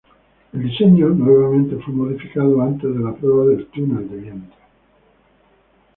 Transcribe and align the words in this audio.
El 0.51 0.63
diseño 0.63 1.09
nuevamente 1.09 1.75
fue 1.75 1.93
modificado 1.93 2.59
antes 2.63 2.91
de 2.91 2.99
la 3.01 3.13
prueba 3.13 3.45
del 3.45 3.67
túnel 3.67 4.09
de 4.09 4.17
viento. 4.17 4.55